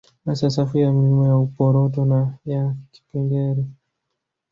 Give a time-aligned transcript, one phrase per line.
[0.25, 3.65] Hasa safu za milima ya Uporoto na ya Kipengere